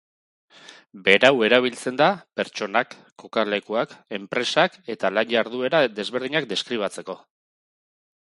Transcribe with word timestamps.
Berau 1.07 1.29
erabiltzen 1.47 1.99
da 2.01 2.07
pertsonak, 2.39 2.95
kokalekuak, 3.23 3.93
enpresak 4.19 4.79
eta 4.95 5.13
lan-jarduera 5.17 5.83
desberdinak 6.01 6.49
deskribatzeko. 6.55 7.19